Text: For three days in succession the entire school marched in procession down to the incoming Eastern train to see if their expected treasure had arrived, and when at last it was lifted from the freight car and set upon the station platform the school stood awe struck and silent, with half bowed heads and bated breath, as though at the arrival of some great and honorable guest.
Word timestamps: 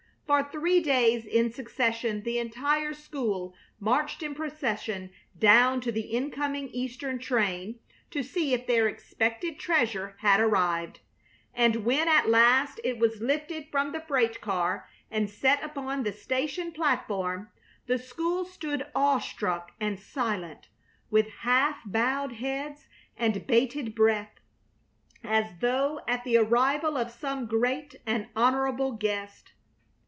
For 0.31 0.47
three 0.49 0.79
days 0.79 1.25
in 1.25 1.51
succession 1.51 2.23
the 2.23 2.39
entire 2.39 2.93
school 2.93 3.53
marched 3.81 4.23
in 4.23 4.33
procession 4.33 5.11
down 5.37 5.81
to 5.81 5.91
the 5.91 6.05
incoming 6.07 6.69
Eastern 6.69 7.19
train 7.19 7.81
to 8.11 8.23
see 8.23 8.53
if 8.53 8.65
their 8.65 8.87
expected 8.87 9.59
treasure 9.59 10.15
had 10.21 10.39
arrived, 10.39 11.01
and 11.53 11.83
when 11.83 12.07
at 12.07 12.29
last 12.29 12.79
it 12.85 12.97
was 12.97 13.19
lifted 13.19 13.67
from 13.71 13.91
the 13.91 13.99
freight 13.99 14.39
car 14.39 14.89
and 15.11 15.29
set 15.29 15.61
upon 15.63 16.03
the 16.03 16.13
station 16.13 16.71
platform 16.71 17.49
the 17.87 17.97
school 17.99 18.45
stood 18.45 18.87
awe 18.95 19.19
struck 19.19 19.73
and 19.81 19.99
silent, 19.99 20.69
with 21.09 21.27
half 21.41 21.79
bowed 21.85 22.35
heads 22.35 22.87
and 23.17 23.45
bated 23.45 23.93
breath, 23.93 24.35
as 25.25 25.51
though 25.59 25.99
at 26.07 26.23
the 26.23 26.37
arrival 26.37 26.95
of 26.95 27.11
some 27.11 27.47
great 27.47 27.95
and 28.05 28.29
honorable 28.33 28.93
guest. 28.93 29.51